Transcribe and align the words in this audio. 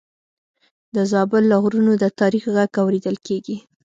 د 0.95 0.97
زابل 1.11 1.43
له 1.51 1.57
غرونو 1.63 1.91
د 1.97 2.05
تاریخ 2.19 2.43
غږ 2.55 2.71
اورېدل 2.83 3.17
کېږي. 3.27 3.57